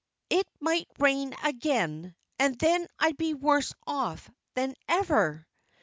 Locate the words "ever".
4.87-5.47